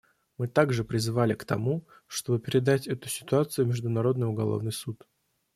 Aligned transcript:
Мы 0.39 0.47
также 0.47 0.83
призывали 0.83 1.35
к 1.35 1.45
тому, 1.45 1.87
чтобы 2.07 2.39
передать 2.39 2.87
эту 2.87 3.07
ситуацию 3.07 3.65
в 3.65 3.67
Международный 3.67 4.25
уголовный 4.25 4.71
суд. 4.71 5.05